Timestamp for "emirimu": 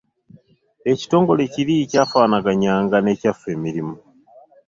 3.55-3.95